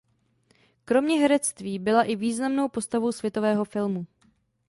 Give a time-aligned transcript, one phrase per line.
[0.85, 4.05] Kromě herectví byla i významnou postavou světového filmu.